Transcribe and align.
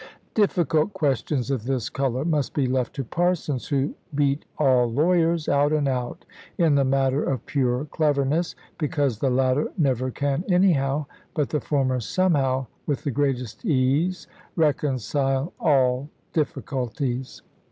Difficult 0.33 0.93
questions 0.93 1.51
of 1.51 1.65
this 1.65 1.87
colour 1.87 2.25
must 2.25 2.55
be 2.55 2.65
left 2.65 2.95
to 2.95 3.03
parsons 3.03 3.67
(who 3.67 3.93
beat 4.15 4.45
all 4.57 4.91
lawyers, 4.91 5.47
out 5.47 5.71
and 5.71 5.87
out, 5.87 6.25
in 6.57 6.73
the 6.73 6.83
matter 6.83 7.21
of 7.23 7.45
pure 7.45 7.85
cleverness; 7.85 8.55
because 8.79 9.19
the 9.19 9.29
latter 9.29 9.71
never 9.77 10.09
can 10.09 10.43
anyhow, 10.49 11.05
but 11.35 11.49
the 11.49 11.61
former, 11.61 11.99
somehow, 11.99 12.65
with 12.87 13.03
the 13.03 13.11
greatest 13.11 13.63
ease, 13.63 14.25
reconcile 14.55 15.53
all 15.59 16.09
difficulties). 16.33 17.43